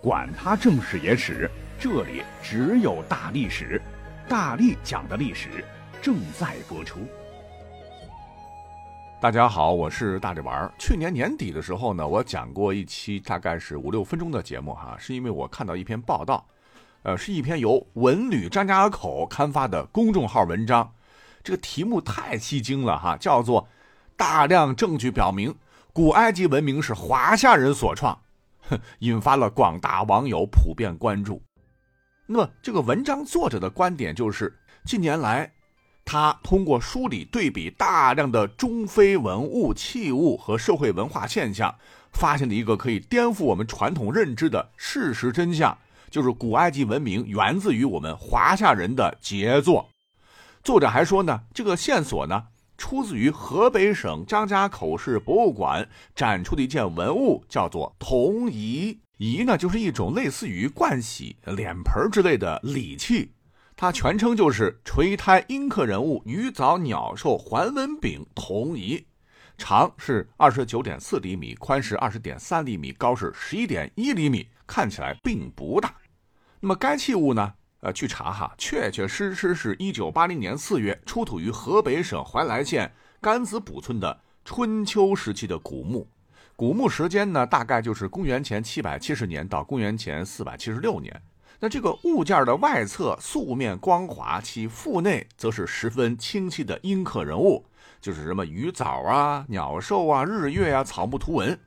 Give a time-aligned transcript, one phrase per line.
[0.00, 3.82] 管他正史野史，这里只有大历史，
[4.28, 5.64] 大力讲的历史
[6.00, 7.00] 正在播出。
[9.20, 10.72] 大家好，我是大力丸。
[10.78, 16.46] 去年年底的时候呢，我讲过一期大概是五六分钟的节目哈，是因为我看到一篇报道，
[17.02, 20.92] 呃，是一篇由文旅张家口刊发的公众号文章，
[21.42, 23.62] 这个题目太吸睛了哈，叫做
[24.16, 25.52] 《大量证据表明
[25.92, 28.14] 古埃及文明是华夏人所创》。
[29.00, 31.42] 引发了广大网友普遍关注。
[32.26, 34.54] 那么，这个文章作者的观点就是：
[34.84, 35.50] 近年来，
[36.04, 41.74] 他通过梳理对比大量的中非文物器物和社会文化现象，
[42.12, 45.76] 发现了一个可以颠覆我们传统认知的事实真相，
[46.10, 49.88] 就是古埃及文明源自于我们华夏人的杰作。
[50.62, 52.44] 作者还说呢，这个线索呢。
[52.78, 58.98] 出自于河北省张家口市博物馆展出的一件文物，叫做铜仪。
[59.18, 63.32] 仪呢，就是一种类似于盥洗脸盆之类的礼器。
[63.76, 69.04] 它全称就是垂胎阴刻人物鱼藻鸟兽环纹柄铜仪，
[69.56, 75.94] 长是二十九点四厘米，宽是二十点三厘米，高是十一点一厘米，看起来并不大。
[76.60, 77.54] 那么该器物呢？
[77.80, 86.08] 呃，据查哈，确确实实是一九八零年四月出土于河北省怀来县甘子堡村的春秋时期的古墓，
[86.56, 91.22] 古墓时间呢，大概就是公元前七百七十年到公元前四百七十六年。
[91.60, 97.64] 那这个物件的外侧素面光滑，其腹内则是十分清晰的阴刻人物，
[98.00, 101.58] 就是什么鱼藻啊、鸟兽啊、日月啊、草木图文。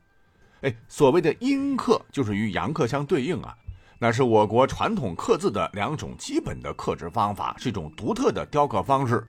[0.62, 3.56] 哎，所谓的阴刻，就是与阳刻相对应啊。
[4.04, 9.24] 那是我国传统刻字的两种基本的刻制方法，是一种独特的雕刻方式。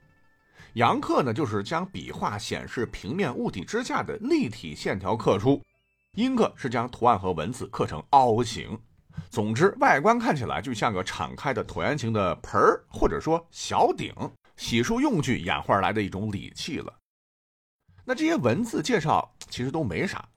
[0.73, 5.61] 阳刻呢，就是将笔画显示平面物体之下的立体线条刻出；
[6.15, 8.75] 阴刻是将图案和文字刻成凹形。
[9.29, 14.11] 总之，外观看起来就像个敞开的椭圆形的盆儿，或者说小鼎，
[14.57, 16.91] 洗漱用具演化而来的一种礼器了。
[18.03, 20.27] 那这些文字介绍其实都没啥，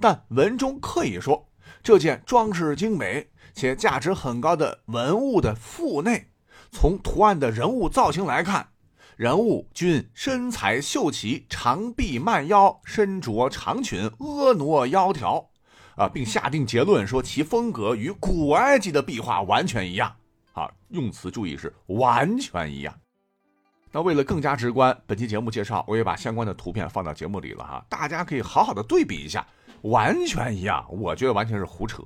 [0.00, 1.46] 但文中刻意说
[1.82, 3.28] 这件装饰精美。
[3.54, 6.28] 且价值很高的文物的腹内，
[6.70, 8.66] 从图案的人物造型来看，
[9.14, 15.48] 人物均身材秀奇，长臂曼腰，身着长裙，婀娜窈窕，
[15.96, 20.16] 啊，并下定结论说其风格与古埃及的壁画完全一样。
[20.54, 22.94] 啊，用词注意是完全一样。
[23.90, 29.46] 那为了更加直观，本期节目介绍我也把相关的图片放到节目里了哈，大家可以好好的对比一下，
[29.82, 32.02] 完全一样，我觉得完全是胡扯。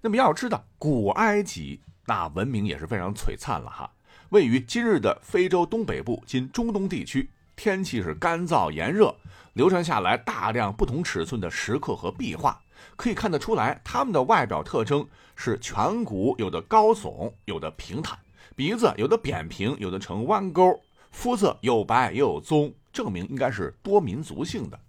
[0.00, 3.90] 那么要知道，古埃及那文明也是非常璀璨了哈。
[4.30, 9.14] 位于今日的非洲东北部，今中东地区，天气是干燥炎热，
[9.54, 12.60] 流传下来大量不同尺寸的石刻和壁画，
[12.96, 15.06] 可以看得出来，他们的外表特征
[15.36, 18.18] 是颧骨有的高耸，有的平坦，
[18.56, 24.80] 鼻子有的扁平，有的呈弯钩，肤色有白也有棕，证明应该是多民族性的。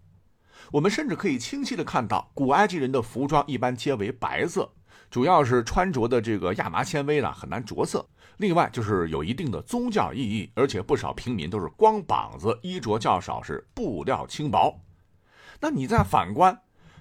[0.71, 4.71] 我们甚至可以清晰的看到，古埃及人的服装一般皆为白色。
[5.09, 14.79] 主要是穿着的这个亚麻纤维呢很难着色，另外就是有一定的宗教意义，而且不少平民都是光膀子，衣着较少，是布料轻薄。
[15.59, 16.57] 那你再反观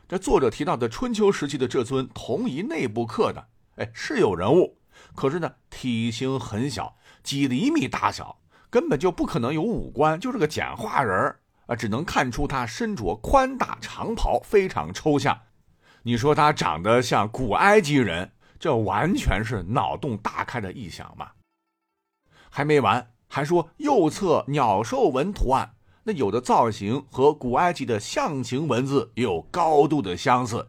[0.08, 4.78] 这作者提到的春秋时期的这尊铜仪内部刻的，哎，是有人物，
[5.14, 11.39] 可是呢体型很小，几厘米大小，根本就不可能有五官，就是个简化人儿
[11.70, 15.40] 啊，只能看出他身着宽大长袍，非常抽象。
[16.02, 21.30] 你说他长得像古埃及人，这完全是脑洞大开的臆想嘛？
[22.50, 30.66] 还没完，还说右侧鸟兽纹图案，那有的造型和古埃及的象形文字有高度的相似。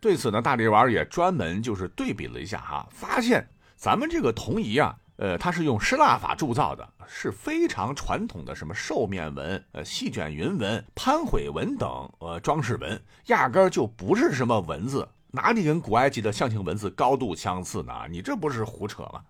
[0.00, 3.46] 对此呢，大力丸也专门就是对比了一下哈，发现
[3.76, 4.96] 咱们这个铜仪啊。
[5.16, 11.88] 呃，它是用失蜡法铸造的，是非常传统的什么兽面纹、呃细卷云纹、潘悔纹等
[12.18, 17.92] 呃装饰纹，压根儿就不是什么文字，哪里跟古埃及的象形文字高度相似呢？
[18.10, 19.22] 你这不是胡扯吗？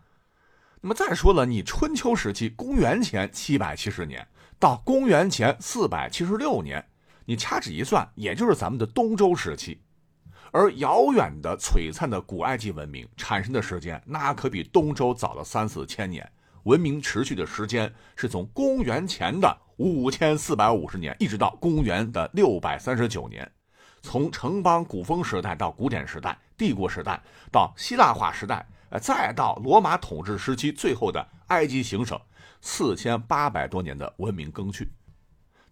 [0.80, 4.26] 那么再说了，你春秋时期，公元前七百七十年
[4.58, 6.84] 到公元前四百七十六年，
[7.24, 9.80] 你掐指一算，也就是咱们的东周时期。
[10.56, 16.26] 而遥远的璀璨的古埃及文明产生的时间，那可比东周早了三四千年。
[16.62, 23.46] 文明持续的时间是从公元前的五千四百五十年，一直到公元的六百三十九年。
[24.00, 32.18] 从城邦古风时代到古典时代、帝国时代，到希腊化时代，呃，再到罗马统治时期最后的埃及行省，
[32.62, 34.88] 四千八百多年的文明更去。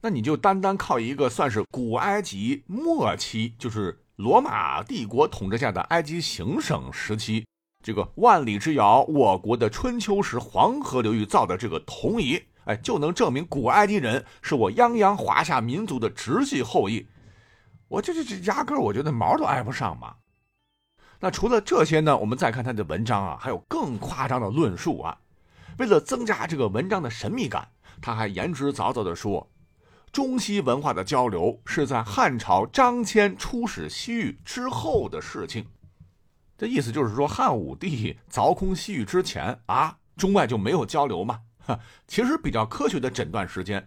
[0.03, 3.99] 那你就单单靠一个算是古埃及末期，就是。
[4.17, 7.45] 罗马帝国统治下的埃及行省时期，
[7.83, 17.05] 这个万里之遥，我国的春秋时黄河流域造的这个铜仪，哎，就能证明古埃及人是我泱泱华夏民族的直系后裔。
[17.89, 20.15] 我这这这压根，我觉得毛都挨不上嘛。
[21.19, 25.19] 那除了这些呢，我们再看他的文章啊，还有更夸张的论述啊。
[25.79, 27.69] 为了增加这个文章的神秘感，
[28.01, 29.51] 他还言之凿凿地说，
[30.15, 35.67] 中西文化的交流是在汉朝张骞出使西域之后的事情。
[36.57, 41.41] 这意思就是说，汉武帝凿空西域之前啊，中外就没有交流嘛。
[41.59, 43.85] 哈， 其实比较科学的诊断时间。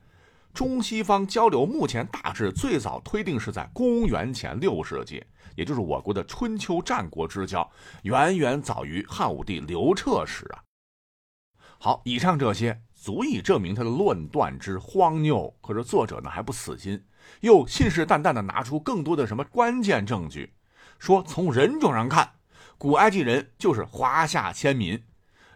[0.54, 5.24] 中西方交流目前大致最早推定是在公元前六世纪，
[5.56, 7.72] 也就是我国的春秋战国之交，
[8.02, 10.60] 远远早于汉武帝刘彻时啊。
[11.80, 15.56] 好，以上这些足以证明他的论断之荒谬。
[15.62, 17.06] 可是作者呢还不死心，
[17.42, 20.54] 又信誓旦旦地拿出更多的什么关键证据，
[20.98, 22.32] 说从人种上看，
[22.78, 25.04] 古埃及人就是华夏先民。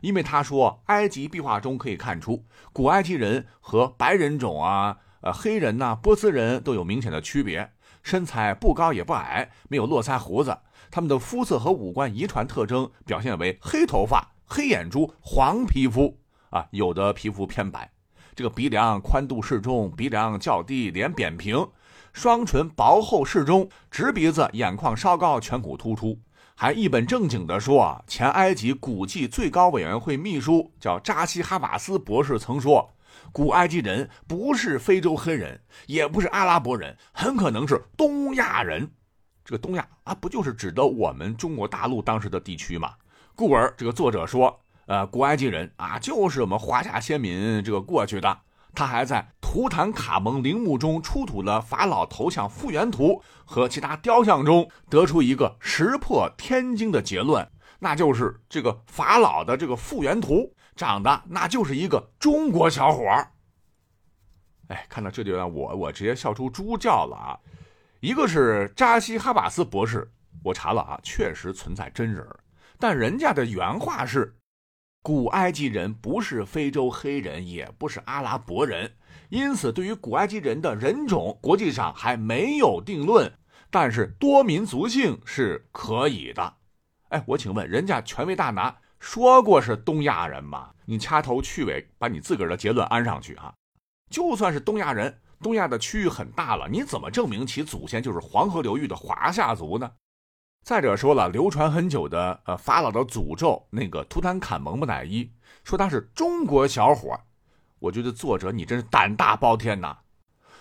[0.01, 7.71] 因为他说，埃及壁画中可以看出，古埃及人和白人种啊、呃黑人呐、波斯人都有明显的区别，
[8.01, 10.57] 身材不高也不矮，没有络腮胡子，
[10.89, 16.17] 他们的肤色和五官遗传特征表现为黑头发、黑眼珠、黄皮肤
[16.51, 17.89] 啊，有的皮肤偏白，
[18.35, 21.67] 这个鼻梁宽度适中，鼻梁较低，脸扁平，
[22.13, 26.19] 双唇薄厚适中，直鼻子，眼眶稍高，颧骨突出。
[26.53, 32.93] 还一本正经地说啊，前埃及古迹最高委员会秘书叫扎西哈瓦斯博士曾说，
[33.31, 38.91] 古埃及人不是非洲黑人，也不是阿拉伯人，很可能是东亚人。
[39.45, 42.93] 这个东亚啊，不就是指的我们中国大陆当时的地区吗？
[43.35, 44.59] 故而这个作者说，
[44.91, 48.41] 呃，古埃及人啊，就是我们华夏先民这个过去的。
[48.75, 57.49] 他还在图坦卡蒙陵墓中出土的法老头像复原图和其他雕像中得出一个石破天惊的结论，
[57.79, 63.31] 那就是这个法老的这个复原图长得那就是一个中国小伙儿。
[64.67, 67.39] 哎，看到这就让我我直接笑出猪叫了啊！
[68.01, 70.11] 一个是扎西哈瓦斯博士，
[70.43, 72.27] 我查了啊，确实存在真人，
[72.77, 74.35] 但人家的原话是。
[75.03, 78.93] 古埃及人不是非洲黑人，也不是阿拉伯人，
[79.29, 83.31] 因此对于古埃及人的人种，国际上还没有定论。
[83.71, 86.53] 但是多民族性是可以的。
[87.09, 90.69] 哎，我请问，人家权威大拿说过是东亚人吗？
[90.85, 93.51] 你掐头去尾把你自个儿的结论安上去啊！
[94.11, 99.89] 就算是东亚人，东亚的区域很大了，你怎么证明其祖先就是黄河流域的华夏族呢？
[100.63, 105.31] 再者说了，流传很久的呃法老的诅咒，那个图坦卡蒙木乃伊，
[105.63, 107.19] 说他是中国小伙
[107.79, 109.97] 我觉得作者你真是胆大包天呐！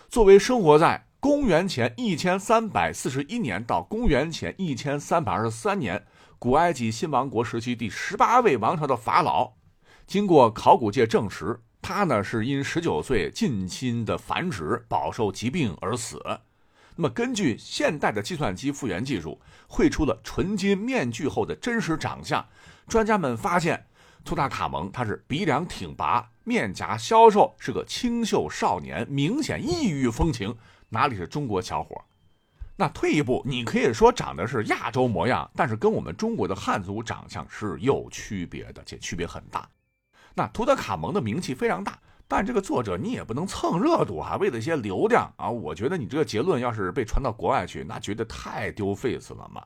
[0.09, 6.07] 作为生活在公元前一千三百四十一年到公元前一千三百二十三年
[6.39, 9.53] 古埃及新王国时期第十八位王朝的法老，
[10.07, 16.19] 经过考古界证实，他呢是因十九岁近亲的繁殖饱受疾病而死。
[16.97, 22.47] 那么，根据现代的计算机复原技术，绘出了纯金面具后的真实长相。
[22.89, 23.87] 专家们发现，
[24.25, 30.55] 图塔卡蒙他是鼻梁挺拔，面颊消瘦，是个清秀少年，明显异域风情，
[30.89, 32.05] 哪里是中国小伙？
[32.77, 39.69] 那退一步，你可以说长得是亚洲模样，但是跟我们中国的汉族长相是有区别的，且区别很大。
[40.35, 41.99] 那图特卡蒙的名气非常大。
[42.31, 49.61] 但这个作者你也不能蹭热度哈，为了一些流量啊，我觉得你这个结论要是被传到国外去，那觉得太丢 face 了嘛。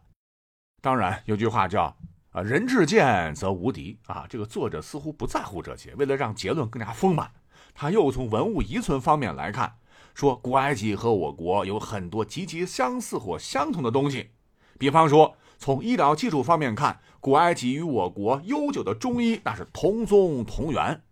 [0.81, 1.95] 当然有句话叫
[2.31, 7.31] 啊，人至贱则无敌啊，这个作者似乎不在乎这些，为了让结论更加丰满，
[7.75, 9.77] 他又从文物遗存方面来看，
[10.15, 14.31] 说古埃及和我国有很多极其相似或相同的东西，
[14.79, 21.03] 比方说从医疗技术方面看，古埃及与我国悠久的中医那是同宗同源。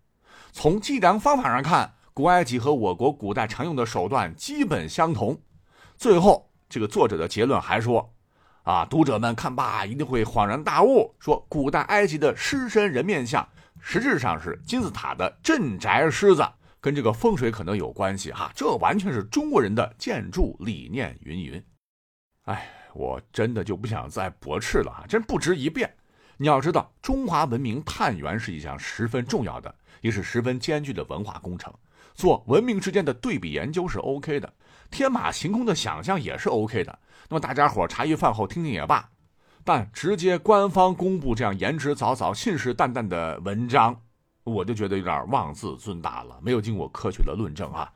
[0.52, 5.40] 从计量方法上看，古埃及和我国古代常用的手段基本相同。
[5.96, 8.12] 最后，这个作者的结论还说
[8.62, 13.48] ：“啊，读者们看罢一定会恍然大悟，说古代埃及的狮身人面像
[13.80, 16.46] 实质上是金字塔的镇宅狮子，
[16.80, 18.52] 跟这个风水可能有关系哈。
[18.54, 21.64] 这完全是中国人的建筑理念。”云云。
[22.42, 25.92] 哎，我真的就不想再驳斥了啊，真不值一辩。
[26.42, 29.72] 你要知道，中华文明探源是一项十分重要的。
[30.00, 31.72] 也是十分艰巨的文化工程，
[32.12, 34.52] 做文明之间的对比研究是 OK 的，
[34.90, 36.98] 天马行空的想象也是 OK 的。
[37.28, 39.08] 那么大家伙茶余饭后听听也罢，
[39.62, 43.96] 但直接官方公布这样言之凿凿、信誓旦旦的文章，
[44.42, 47.92] 我就觉得有点妄自尊大了，没有经过科学的论证啊。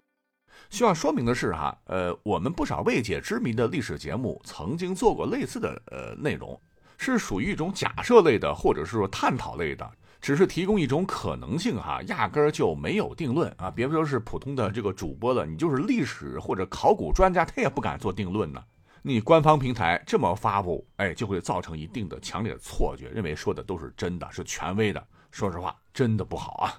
[0.71, 6.57] 需要说明的是哈，呃，我们不少未解之谜的历史节目曾经做过类似的呃内容，
[6.99, 13.71] 是属于一种假设类的，或者是说探讨类的，只是提供一种可能性哈，压根儿就没有定论啊。
[13.71, 18.63] 别说是普通的这个主播了，你就是历史或者考古专家，他也不敢做定论呢。
[19.03, 25.07] 你官方平台这么发布，哎，就会造成一定的强烈的错觉，认为说的都是真的，是权威的。
[25.31, 26.75] 说实话，真的不好啊。